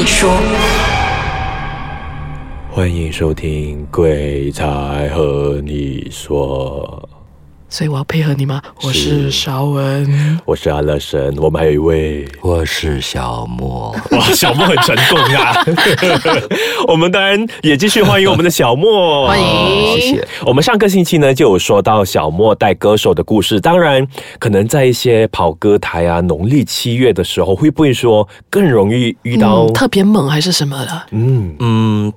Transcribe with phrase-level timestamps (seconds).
[0.00, 0.30] 你说。
[2.70, 7.06] 欢迎收听《鬼才和你说》。
[7.72, 8.60] 所以我要配合你吗？
[8.82, 13.94] 我是邵文，我是阿乐神，我们还有一位，我是小莫。
[14.10, 15.54] 哇，小莫很成功啊！
[16.88, 20.28] 我们当然也继续欢迎我们的小莫，欢迎，谢谢。
[20.44, 24.04] 我们上个星期呢就有说到小莫带歌手的故事，当然
[24.40, 31.02] 可能在一些跑歌台啊，农历七月的时候，会不会说更容易遇到、嗯特别猛还是什么的？
[31.12, 32.12] 嗯嗯，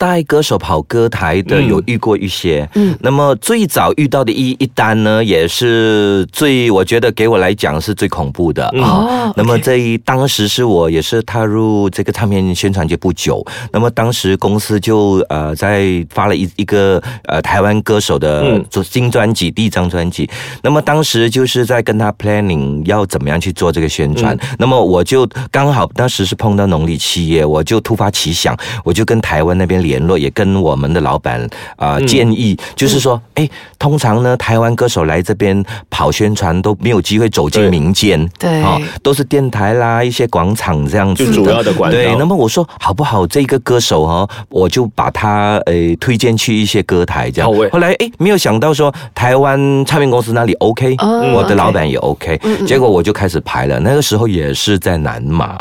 [0.00, 1.68] 带歌手跑歌台的嗯。
[1.68, 2.96] 有遇过一些，嗯。
[3.00, 8.66] 那么最早遇到的一一单呢，也是最我觉得给我来讲是最恐怖的。
[8.72, 8.82] 嗯。
[8.82, 8.88] 啊。
[8.88, 18.64] 哦那么这一当时是我也是踏入这个唱片宣传界不久，那么当时公司就呃在发了一一个呃台湾歌手的嗯。
[18.70, 20.28] 做新专辑第一张专辑，
[20.62, 24.56] 那么当时就是在跟他 planning 要怎么样去做这个宣传，嗯。
[24.58, 38.62] 那么我就刚好当时是碰到农历七月，我就突发奇想，我就跟台湾那边联络，也跟我们的老板啊、建议，就是说，哎，通常呢台湾歌手来这边跑宣传都没有机会走进民间，对。
[38.62, 41.96] 哦，都是电台啦、一些广场这样子就主要的管道。
[41.96, 43.26] 对，那么我说好不好？
[43.26, 47.50] 这个歌手哦，我就把他呃推荐去一些歌台这样。
[47.72, 53.78] 后来哎，没有想到说台湾唱片公司那里 OK，、哦我的老板也 OK，、结果我就开始排了。
[53.80, 55.56] 那个时候也是在南马，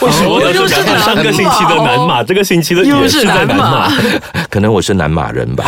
[0.00, 0.40] 为什么？
[0.52, 1.04] 又是南马。
[1.04, 3.88] 上个星期的南马，这个星期的也是在南南马马？
[4.50, 5.64] 可能我是南马人吧，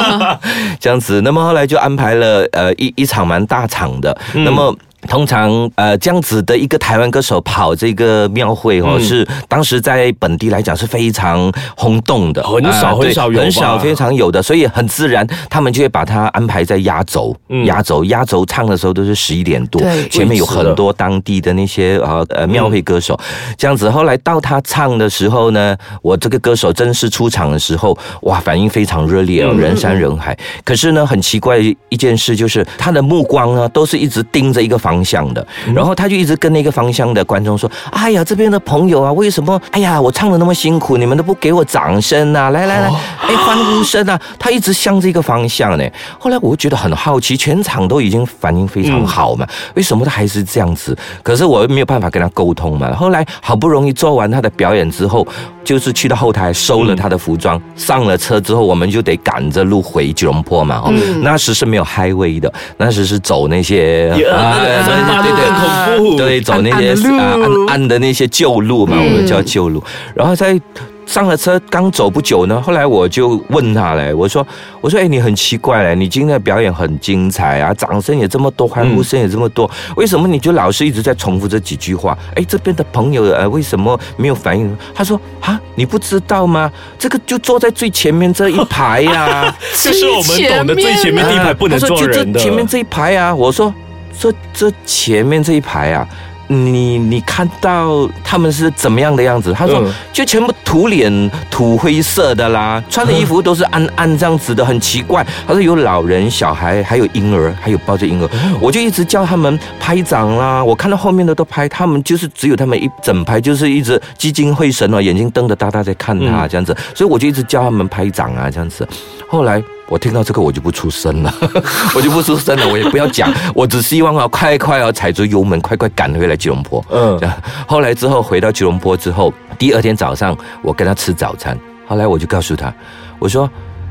[0.80, 1.20] 这样子。
[1.22, 4.74] 那么后来就安排了呃一一场蛮大场的，嗯那么。
[5.08, 9.00] 通常呃这样子的一个台湾歌手跑这个庙会哦，嗯。
[9.00, 17.64] 是当时在本地来讲是非常轰动的，很少很少有很少非常有的，所以很自然他们就会把它安排在压轴，嗯。
[17.66, 19.80] 压轴压轴唱的时候都是十一点多，
[20.10, 23.18] 前面有很多当地的那些呃呃庙会歌手，
[23.56, 23.88] 这样子。
[23.90, 30.36] 后来到他唱的时候呢，我这个歌手正式出场的时候，哇，反应非常热烈哦，嗯人山人海。
[30.64, 39.60] 可是呢，很奇怪一件事就是他的目光呢都是一直盯着一个方向的，然后他就一直跟那个方向的观众说：“哎呀，这边的朋友啊，为什么？
[39.72, 42.50] 哎呀，我唱的那么辛苦，你们都不给我掌声啊！
[42.50, 42.88] 来来来，
[43.26, 45.84] 哎，欢呼声啊！”他一直向这个方向呢。
[46.20, 50.96] 后来我就觉得很好奇，全场都已经反应非常好嘛，为什么他还是这样子？
[51.24, 52.92] 可是我又没有办法跟他沟通嘛。
[52.94, 55.26] 后来好不容易做完他的表演之后，
[55.64, 60.82] 就是去到后台收了他的服装，上了车之后，我们就得赶着路回吉隆坡嘛。
[60.84, 60.92] 哦，
[61.22, 65.46] 那时是没有 highway 的，那时是走那些啊，对对对。
[65.46, 67.24] 很恐怖，对，走那些暗暗的路啊
[67.68, 69.82] 暗暗的那些旧路嘛，我们叫旧路。
[70.14, 70.60] 然后在
[71.06, 74.44] 上了车刚走不久呢，后来我就问他嘞，我说
[74.80, 82.18] 我说哎，你很奇怪嘞，你今天的表演很精彩啊，掌声也这么多，欢呼声也这么多，为什么你就老是一直在重复这几句话？
[82.34, 84.76] 哎，这边的朋友呃为什么没有反应？
[84.92, 86.70] 他说啊，你不知道吗？
[86.98, 93.72] 这个就坐在最前面这一排呀、 就是我们懂的最前面第一排不能坐人的，这前面这一排啊，我说
[94.18, 96.06] 这这前面这一排啊。
[96.48, 99.52] 你你看到他们是怎么样的样子？
[99.52, 105.26] 他说、嗯就全部土脸土灰色的啦，穿的衣服都是暗暗这样子的，很奇怪。
[105.44, 108.30] 他说有老人、小孩，还有婴儿，还有抱着婴儿。
[108.60, 118.86] 我就一直叫他们拍掌啦，我看到后面的都拍，他们就是只有他们一整排就是一直聚精会神哦，眼睛瞪得大大在看他嗯这样子，所以我就一直叫他们拍掌啊这样子。
[119.28, 121.32] 后来我听到这个我就不出声了，
[121.94, 126.84] 我就不出声了，我也不要讲， 我只希望啊快快啊踩着油门，快快赶回来吉隆坡。
[126.90, 127.18] 嗯
[127.66, 132.72] 后来之后回到吉隆坡之后，第二天早上我跟他吃早餐，后来我就告诉他，
[133.18, 133.48] 我说。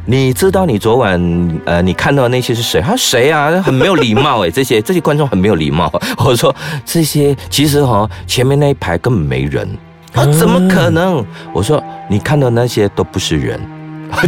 [0.07, 1.19] 你知道你昨晚
[1.65, 2.79] 呃你看到那些是谁？
[2.79, 3.49] 他说谁啊？
[3.63, 5.91] 很没有礼貌哎， 这些这些观众很没有礼貌。
[6.17, 9.67] 我说这些其实哈、前面那一排根本没人
[10.13, 11.25] 啊，怎么可能？
[11.51, 13.59] 我说你看到那些都不是人，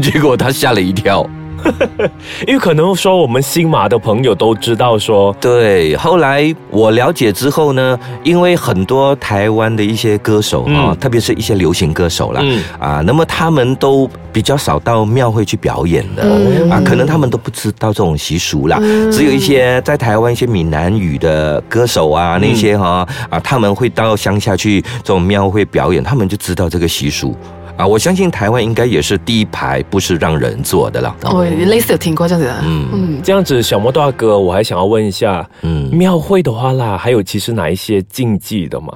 [0.01, 1.23] 结果他吓了一跳。
[2.47, 10.97] 因为可能说我们新马的朋友都知道说，对，后来我了解之后呢，因为很多台湾的一些歌手啊、嗯。
[10.97, 12.64] 特别是一些流行歌手啦，嗯。
[12.79, 18.78] 啊，那么他们都比较少到庙会去表演的、嗯啊，可能他们都不知道这种习俗啦。
[19.11, 27.35] 只有一些在台湾一些闽南语的歌手啊，那些哈啊，他们会到乡下去这种庙会表演，他们就知道这个习俗。
[27.78, 31.16] 啊，我相信台湾应该也是第一排不是让人坐的啦。
[31.26, 38.94] 哦，类似有听过这样子的，嗯嗯，这样子，小莫大哥，我还想要问一下，嗯庙会的话啦，还有其实哪一些禁忌的吗？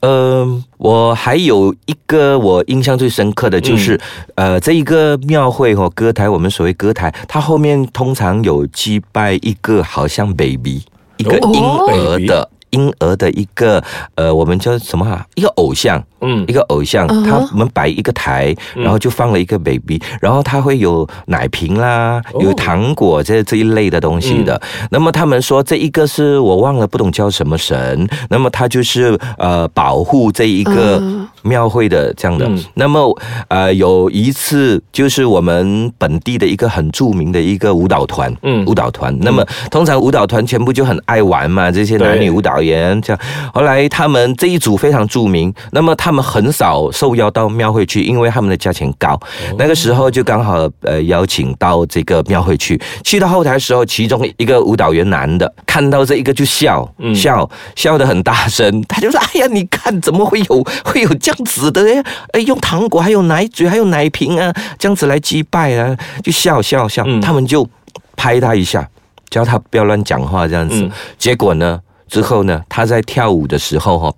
[0.00, 0.46] 呃，
[0.76, 3.98] 我还有一个我印象最深刻的就是，
[4.34, 10.82] 呃，这一个庙会哦，歌台，我们所谓歌台，它后面通常有祭拜一个好像 baby，
[11.16, 12.50] 一个哦婴儿的。
[12.70, 13.82] 婴儿的一个
[14.14, 15.24] 呃，我们叫什么啊？
[15.34, 16.44] 一个偶像，嗯。
[16.48, 22.42] 一个偶像，嗯他们摆一个台，然后就放了一个 baby，然后他会有奶瓶啦，哦。
[22.42, 24.60] 有糖果这这一类的东西的。
[24.90, 32.46] 那么他们说这一个是我忘了，不懂叫什么神，那么他就是呃保护这一个嗯庙会的这样的。
[32.46, 33.16] 嗯那么
[33.48, 39.16] 呃有一次就是我们本地的一个很著名的一个舞蹈团，嗯舞蹈团。
[39.20, 43.20] 那么通常舞蹈团全部就很爱玩嘛，这些男女舞蹈员这样。
[43.52, 49.18] 后来他们这一组非常著名，那么他们很少受邀到庙会去，因为他们的价钱高。
[49.58, 62.02] 那个时候就刚好呃邀请到这个庙会去，去到后台的时候，其中一个舞蹈员男的看到这一个就笑，嗯笑笑得很大声，他就说：“哎呀，你看怎么会有会有这样子的哎？
[62.32, 67.04] 哎，用糖果还有奶嘴还有奶瓶啊，这样子来击败啊，就笑笑笑。
[67.06, 67.68] 嗯他们就
[68.16, 68.88] 拍他一下，
[69.28, 70.80] 叫他不要乱讲话这样子。
[70.80, 71.78] 嗯结果呢，
[72.08, 74.10] 之后呢，他在跳舞的时候哈，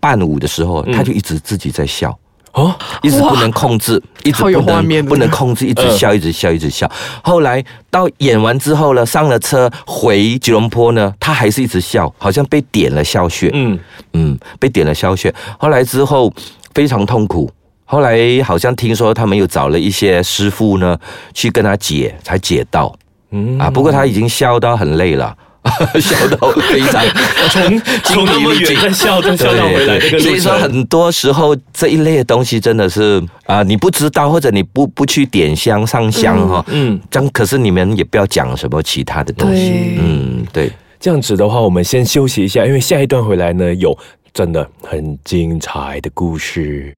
[0.00, 2.18] 伴舞的时候，嗯他就一直自己在笑。
[2.54, 6.90] 哦，一直不能控制，一直有不能不能控制，一直嗯笑，一直笑，一直笑。
[7.22, 13.78] 后来到演完之后呢，上了车回吉隆坡呢，他还是一直笑，好像被点了笑穴，嗯
[14.12, 15.34] 嗯，被点了笑穴。
[15.58, 16.32] 后来之后
[16.74, 17.50] 非常痛苦。
[17.84, 20.96] 后来好像听说他们又找了一些师傅呢，
[21.34, 22.94] 去跟他解，才解到
[23.30, 23.68] 嗯啊。
[23.68, 25.36] 不过他已经笑到很累了。
[26.00, 27.02] 笑到非常
[27.50, 39.96] 从从那么远再笑，再笑到回来这个所以说，很多时候这一类的东西真的是啊、你不知道或者你不不去点香上香哈、嗯，这样可是你们也不要讲什么其他的东西。
[39.98, 40.70] 嗯，对，
[41.00, 43.96] 这样子的话，我们先休息一下，因为下一段回来呢，有
[44.32, 46.94] 真的很精彩的故事。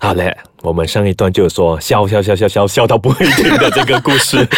[0.00, 4.36] 好嘞，我们上一段就说笑笑笑笑笑笑到不会停的这个故事。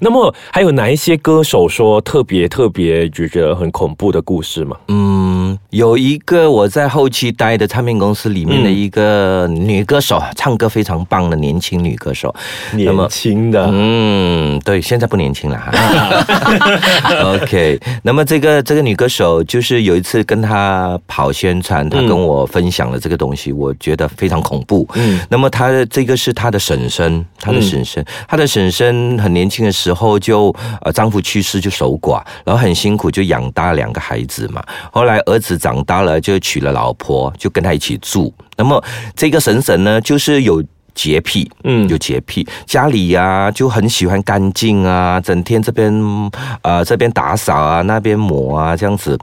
[0.00, 4.76] 那么还有哪一些歌手说特别特别觉得很恐怖的故事吗？
[4.88, 12.34] 嗯，有一个我在后期待的唱片公司里面的一个女歌手，唱歌非常棒的年轻女歌手。
[12.72, 15.72] 年轻的，嗯，对，现在不年轻了哈。
[17.34, 24.86] OK，那么这个这个女歌手，就是有一次跟她跑宣传，她嗯跟我分享了这个东西，我觉得非常恐怖。
[24.94, 34.62] 嗯那么她的这个是她的婶婶，她的婶婶，她的婶婶很年轻的时候就呃丈夫去世就守寡，然后很辛苦就养大两个孩子嘛。
[34.90, 38.32] 后来儿子长大了就娶了老婆，就跟他一起住。
[38.56, 38.82] 那么
[39.14, 40.64] 这个婶婶呢，就是有。
[40.94, 45.90] 洁癖，嗯有洁癖，家里呀、就很喜欢干净啊，整天这边
[46.60, 49.18] 呃这边打扫啊，那边抹啊这样子。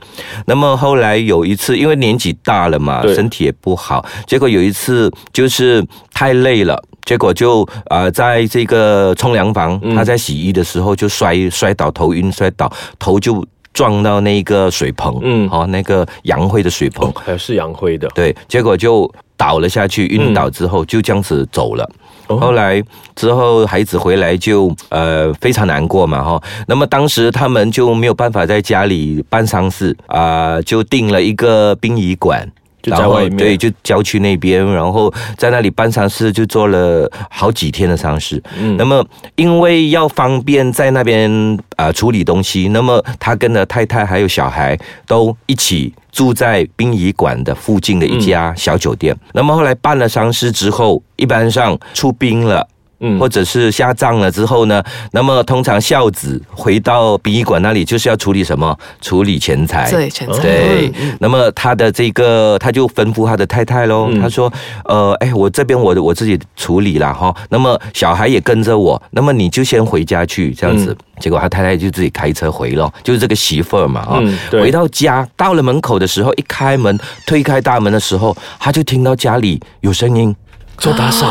[0.46, 5.80] 那么后来有一次，因为年纪大了嘛，身体也不好，结果有一次就是
[6.12, 6.76] 太累了。
[7.04, 12.68] 结果就呃，在这个冲凉房，嗯他在洗衣的时候就摔摔倒，头晕摔倒，
[12.98, 21.84] 头就撞到那个水棚，嗯哦，那个洋灰的水棚，还是杨辉的，对，结果就倒了下去，晕倒之后就这样子走了。
[22.28, 22.80] 哦后来
[23.16, 26.40] 之后，孩子回来就呃非常难过嘛哈。
[26.68, 32.48] 那么当时他们就没有办法在家里办丧事啊、就订了一个殡仪馆。
[32.82, 38.42] 就在外面对，就郊区那边，然后在那里办丧事，就做了好几天的丧事。
[38.58, 39.04] 嗯那么
[39.36, 41.30] 因为要方便在那边
[41.76, 49.16] 啊、呃处理东西，那么他跟着太太还有小孩都一起住在殡仪馆的附近的一家小酒店。
[49.32, 52.66] 那么后来办了丧事之后，一般上出殡了。
[53.00, 53.18] 嗯。
[53.18, 58.78] 或者是下葬了之后呢，那么通常孝子回到殡仪馆那里，就是要处理什么？
[59.00, 59.90] 处理钱财。
[59.90, 60.92] 对，钱财，对。
[61.00, 64.20] 嗯，那么他的这个，他就吩咐他的太太喽，嗯。
[64.20, 64.52] 他说，
[64.84, 70.96] 呃，哎，我这边我我自己处理了哈，那么小孩也跟着我，那么你就先回家去这样子。
[71.18, 80.34] 结果他太太就自己开车回了，就是这个媳妇儿嘛啊、嗯回到家，到了门口的时候，一开门推开大门的时候，他就听到家里有声音，
[80.80, 81.26] 做打扫，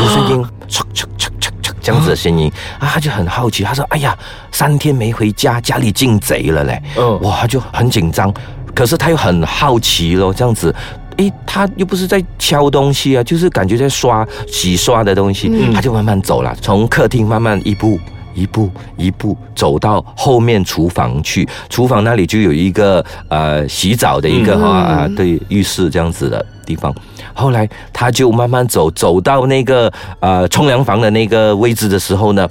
[0.00, 2.50] 有声音，唰唰唰唰唰这样子的声音。
[2.80, 4.16] 啊，他就很好奇，他说：“哎呀，
[4.50, 7.20] 三天没回家，家里进贼了嘞！”嗯。
[7.22, 8.34] 哇，他就很紧张，
[8.74, 10.74] 可是他又很好奇咯，这样子。
[11.18, 15.72] 诶，他又不是在敲东西啊，就是感觉在刷洗刷的东西，嗯。
[15.72, 18.00] 他就慢慢走了，从客厅慢慢一步
[18.34, 26.94] 一步一步走到后面厨房去，厨房那里就有一个呃洗澡的一个嗯、啊，对浴室这样子的地方。
[27.32, 32.46] 后来他就慢慢走，走到那个呃冲凉房的那个位置的时候呢，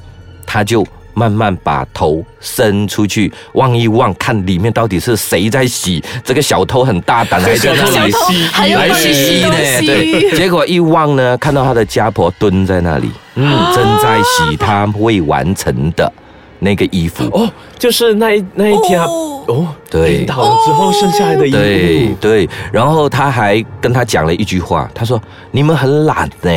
[0.46, 6.04] 他就慢慢把头伸出去望一望，看里面到底是谁在洗。
[6.24, 9.52] 这个小偷很大胆，还在那里小偷小偷还要来洗呢，
[9.86, 16.12] 对，结果一望呢，看到他的家婆蹲在那里，嗯，正在洗他未完成的
[16.60, 17.26] 那个衣服。
[17.34, 19.06] 哦，就是那一那一天啊，
[19.48, 20.18] 哦，对。
[20.18, 25.22] 冰倒了之后剩下来的衣服，对对，然后他还跟他讲了一句话，他说
[25.52, 26.52] ：“你们很懒呢，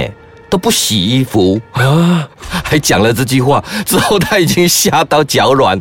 [0.49, 1.61] 都不洗衣服。
[1.73, 2.28] 啊。”
[2.64, 5.78] 还讲了这句话之后，他已经吓到脚软，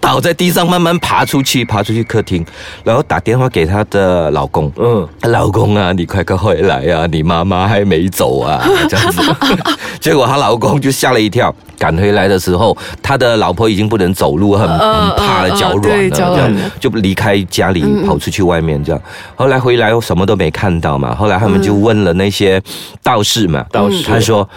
[0.00, 2.44] 倒在地上，慢慢爬出去，爬出去客厅，
[2.82, 4.72] 然后打电话给她的老公。
[4.76, 7.06] 嗯，老公啊，你快快回来啊！
[7.12, 9.20] 你妈妈还没走啊， 这样子。
[10.00, 14.78] 结果她老公就吓了一跳，赶回来的时候，他的老婆已经不能走路，很很
[15.16, 19.00] 怕脚软了，这样就离开家里跑出去外面这样。
[19.36, 22.60] 后来回来什么都没看到嘛，后来他们就问了那些
[23.02, 24.48] 道士嘛，道士他说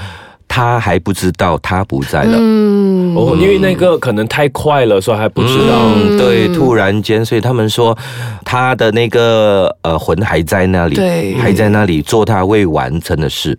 [0.55, 2.38] 他还不知道他不在了。
[2.39, 5.89] 嗯，哦，因为那个可能太快了，所以还不知道。
[5.95, 7.98] 嗯，对，突然间，所以他们说
[8.45, 13.57] 他的那个呃魂还在那里，对还在那里做他未完成的事，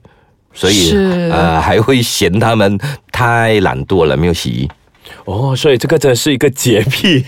[0.53, 0.93] 所以
[1.33, 2.79] 呃还会嫌他们
[3.11, 4.69] 太懒惰了，没有洗衣。
[5.25, 7.23] 哦，所以这个真的是一个洁癖，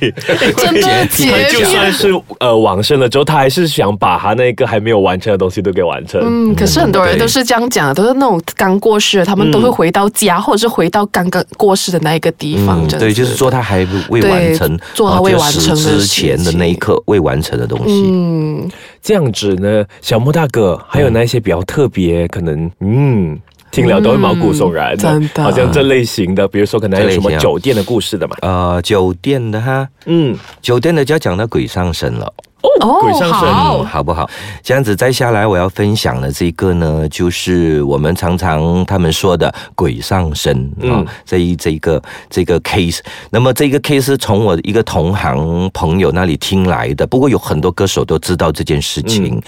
[0.56, 1.64] 真的洁癖就。
[1.64, 2.08] 算是
[2.40, 6.20] 呃往生了之后，他还是想把他那个还没有完成的东西都给完成。
[6.22, 12.86] 嗯，可是很多人都是这样讲的，都是那种刚过世的，他们都会回到家，或者是回到刚刚过世的那一个地方。
[12.88, 18.04] 对，就是说他还未完成，做他未完成之前的那一刻未完成的东西。
[18.06, 18.70] 嗯，
[19.02, 23.38] 这样子呢，小莫大哥还有那一些比较特别，可能嗯。
[23.70, 25.42] 听了都会毛骨悚然的，真的。
[25.42, 27.82] 好像这类型的，比如说可能还有什么酒店的。
[27.86, 32.32] 故事的嘛，呃，酒店的哈，嗯，酒店的就要讲到鬼上身了。
[32.80, 34.28] 哦鬼上身好不好？
[34.62, 43.00] 这样子再下来，我要分享的这个呢，就是我们常常他们说的鬼上身啊、嗯这一这一个这个 case。
[43.30, 49.40] 那么这个 case 是从我一个同行朋友那里听来的，不过有很多歌手都知道这件事情。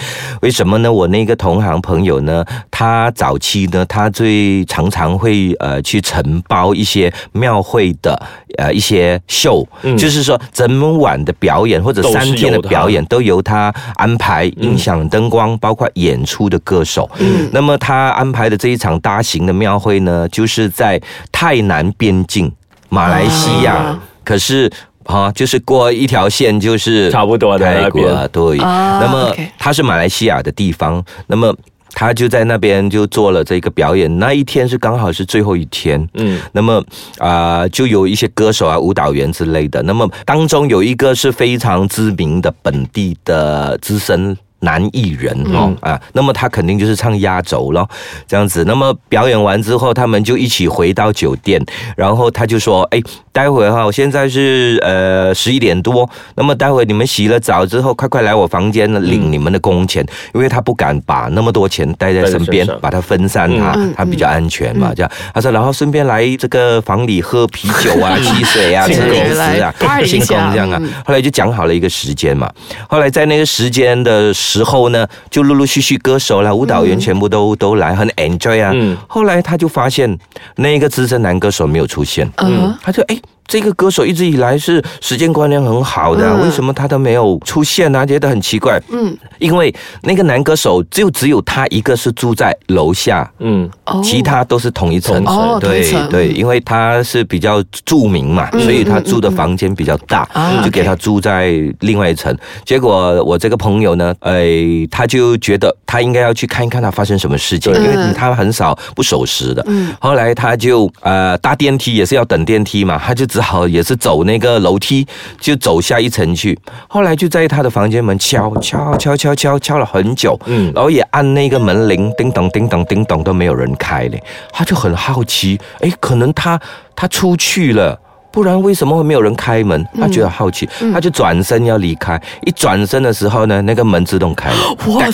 [0.42, 0.92] 为什么呢？
[0.92, 8.20] 我那个同行朋友呢，他早期呢，他最常常会呃去承包一些庙会的
[8.56, 17.10] 呃一些秀，就是说整晚的表演或者三天的表演都由他安排，音响、灯光，包括演出的歌手。
[17.18, 21.00] 嗯，那么他安排的这一场大型的庙会呢，就是在
[21.32, 22.52] 泰南边境，
[22.88, 23.74] 马来西亚。
[23.74, 24.70] 啊可是。
[25.04, 28.58] 啊，就是过一条线，就是差不多的泰国，对。
[28.58, 31.50] 啊那么它是马来西亚的地方，那么
[31.98, 34.18] 他就在那边就做了这个表演。
[34.20, 36.80] 那一天是刚好是最后一天，嗯，那么
[37.18, 39.82] 啊、就有一些歌手啊、舞蹈员之类的。
[39.82, 44.36] 那么当中有一个是非常知名的本地的资深。
[44.60, 47.88] 男艺人哦、啊，那么他肯定就是唱压轴咯，
[48.26, 48.64] 这样子。
[48.66, 51.64] 那么表演完之后，他们就一起回到酒店，
[51.96, 53.00] 然后他就说：“哎，
[53.32, 64.92] 待会哈，我现在是呃十一点多，那么待会你们洗了澡之后，快快来我房间领你们的工钱，因为他不敢把那么多钱带在身边把它分散他，嗯他比较安全嘛。
[64.94, 70.90] 这样，他说，然后顺便来这个房里喝啤酒啊、 汽水啊、吃零食啊来 party 一庆功这样啊嗯。
[71.04, 72.50] 后来就讲好了一个时间嘛。
[72.88, 78.72] 后来在那个时间的时候呢，就陆陆续续歌手啦、舞蹈员全部都都来，很 enjoy 啊。
[78.74, 80.18] 嗯后来他就发现
[80.56, 83.18] 那个资深男歌手没有出现，嗯他就哎。
[83.48, 86.44] 这个歌手一直以来是时间观念很好的啊、嗯。
[86.44, 88.80] 为什么他都没有出现呢、觉得很奇怪。
[88.92, 94.00] 嗯，因为那个男歌手就只有他一个是住在楼下，嗯，哦。
[94.04, 95.24] 其他都是同一层。
[95.24, 95.24] 层。
[95.24, 102.36] 哦对对，因为他是比较著名嘛，所以他住的房间比较大，啊就给他住在另外一层。
[102.66, 109.64] 结果我这个朋友呢，哎，他就觉得他应该要去看一看他发生什么事情，因为嗯他很少不守时的。
[109.66, 109.94] 嗯。
[109.98, 115.06] 后来他就呃搭电梯也是要等电梯嘛，他就只好也是走那个楼梯，
[115.40, 116.58] 就走下一层去。
[116.88, 126.60] 后来就在他的房间门敲敲敲敲敲敲了很久，嗯然后也按那个门铃，叮咚叮咚叮咚都没有人开嘞，他就很好奇，诶，可能他
[126.94, 127.98] 他出去了。
[128.30, 129.86] 不然为什么会没有人开门？
[129.98, 132.20] 他觉得好奇，他就转身要离开。
[132.44, 134.56] 一转身的时候呢，那个门自动开了，
[134.86, 135.04] 哇，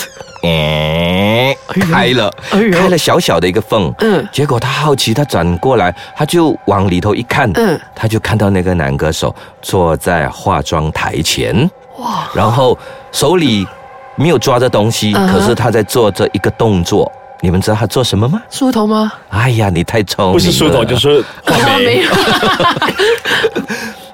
[0.43, 3.93] 诶，开了，开了小小的一个缝。
[4.01, 4.27] 嗯。
[4.33, 7.81] 结果他好奇，他转过来，他就往里头一看，嗯。
[7.95, 12.77] 他就看到那个男歌手坐在化妆台前，哇，然后
[13.13, 13.67] 手里
[14.17, 15.27] 没有抓着东西，嗯。
[15.29, 17.11] 可是他在做着一个动作。
[17.45, 18.41] 你们知道他做什么吗？
[18.49, 19.13] 梳头吗？
[19.29, 20.33] 哎呀，你太聪明了！
[20.33, 22.11] 不是梳头就是画眉，有。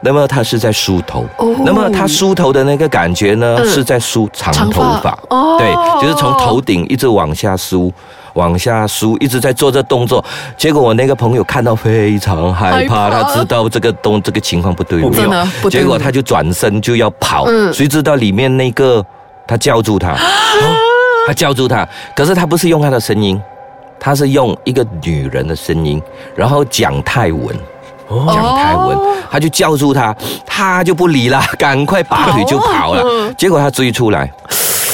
[0.02, 1.54] 那么他是在梳头，哦。
[1.64, 3.70] 那么他梳头的那个感觉呢，嗯。
[3.70, 5.00] 是在梳长长头发。
[5.00, 5.56] 发，哦。
[5.60, 5.72] 对，
[6.02, 7.92] 就是从头顶一直往下梳。
[8.34, 10.24] 往下梳，一直在做这动作，
[10.56, 13.12] 结果我那个朋友看到非常害怕，害怕。
[13.22, 17.72] 他知道这个动这个情况不对路，真的不对结果他就转身就要跑，嗯。
[17.72, 19.04] 谁知道里面那个
[19.48, 20.14] 他叫住他，
[21.30, 23.40] 他叫住他，可是他不是用他的声音，
[24.00, 26.02] 他是用一个女人的声音，
[26.34, 27.56] 然后讲泰文。
[28.26, 28.98] 讲泰文，
[29.30, 30.12] 他就叫住他，
[30.44, 33.32] 他就不理了， 赶快拔腿就跑了。
[33.38, 34.28] 结果他追出来，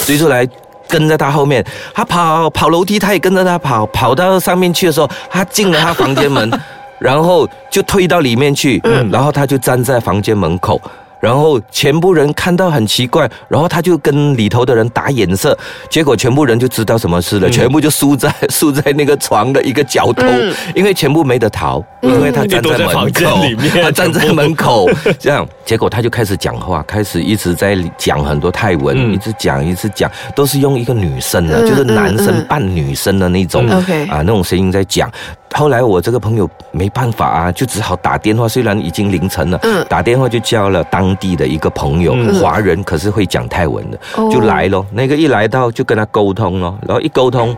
[0.05, 0.47] 追出来
[0.87, 1.65] 跟在他后面，
[1.95, 6.53] 他跑跑楼梯，他也跟着他跑，跑到上面去的时候，他进了他房间门，
[7.01, 8.79] 然后就退到里面去，
[9.11, 10.79] 然后他就站在房间门口。
[11.21, 15.57] 然后全部人看到很奇怪，然后他就跟里头的人打眼色，
[15.91, 20.27] 结果全部人就知道什么事了，全部就输在 输在那个床的一个角头，
[20.75, 23.39] 因为全部没得逃，因为他站在门口，
[23.83, 35.11] 他站在门口， 这样，结果他就开始讲话，开始一直在讲很多泰文，一直讲一直讲，都是用一个女生的，就是男生扮女生的那种啊那种声音在讲。
[35.57, 38.47] 后来我这个朋友没办法啊，就只好打电话。
[38.47, 39.59] 虽然已经凌晨了，
[39.89, 43.99] 打电话就叫了当地的一个朋友，华人，可是会讲泰文的，
[44.31, 44.85] 就来了。
[44.93, 47.57] 那个一来到就跟他沟通了，然后一沟通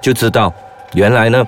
[0.00, 0.52] 就知道，
[0.94, 1.44] 原来呢。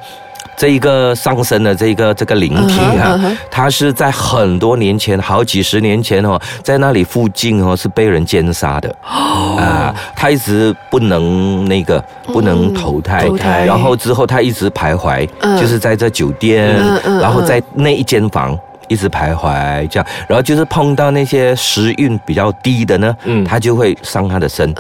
[0.57, 3.19] 这一个上升的这个这个灵体啊，
[3.51, 8.95] 它是在很多年前，好几十年前哦，在那里附近哦是被人奸杀的。
[9.03, 13.29] 啊，他一直不能那个不能投胎，
[13.65, 15.29] 然后之后他一直徘徊，
[15.61, 16.77] 就是在这酒店，
[17.21, 18.59] 然后在那一间房。
[18.89, 24.71] 一直徘徊这样，然后就是碰到那些时运比较低的呢，嗯，他就会伤他的身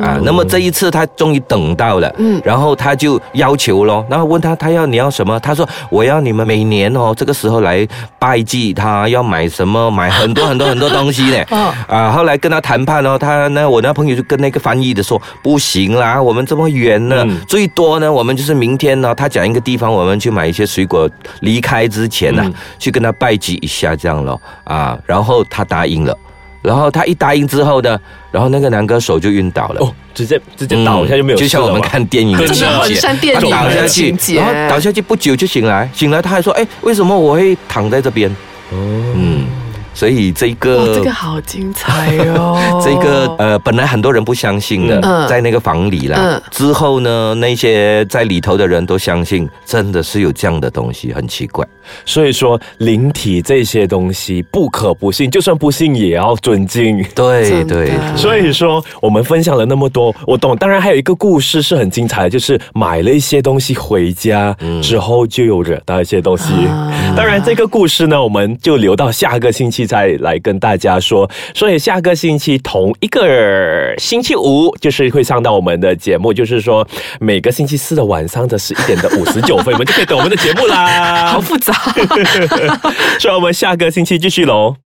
[0.00, 0.18] 啊。
[0.22, 5.38] 那么这一次他终于等到了，嗯，然后他就要求咯，然后问他他要你要什么？
[5.40, 7.86] 他说我要你们每年哦这个时候来
[8.18, 9.90] 拜祭他，要买什么？
[9.90, 11.42] 买很多很多很多东西呢。
[11.88, 21.08] 啊，后来跟他谈判哦，他那我那朋友就跟那个翻译的说不行啦，我们这么远呢，最多呢我们就是明天呢，他讲一个地方，我们去买一些水果，
[21.40, 23.51] 离开之前呢去跟他拜祭。
[23.60, 26.16] 一下这样咯啊，然后他答应了，
[26.62, 27.98] 然后他一答应之后呢，
[28.30, 38.30] 然后那个男歌手就晕倒了，哦，直接直接倒下就没有，就像我们看电影的情节，他倒下去，然后倒下去不久就醒来，醒来他还说，哎，为什么我会躺在这边？
[38.70, 38.76] 哦，
[39.16, 39.41] 嗯。
[39.94, 42.58] 所以这个这个好精彩哦！
[42.84, 46.40] 这个呃，本来很多人不相信的，在那个房里啦。
[46.50, 51.66] 之后呢，那些在里头的人都相信，真的是有这样的东西，很奇怪。
[52.06, 57.04] 所以说，灵体这些东西不可不信，就算不信也要尊敬。
[57.14, 57.90] 对对。
[58.16, 60.56] 所以说，我们分享了那么多，我懂。
[60.56, 66.52] 当然，还有一个故事是很精彩的，就是买了一些东西回家之后，就有惹到一些东西。
[67.16, 69.92] 当然，这个故事呢，我们就留到下个星期。
[69.92, 76.88] 再来跟大家说，所以下个星期同一个星期五，就是会上到我们的节目，就是说
[77.20, 81.26] 每个星期四的晚上的十一点的五十九分，你们就可以等我们的节目啦。
[81.36, 81.74] 好复杂，
[83.20, 84.76] 所以我们下个星期继续喽。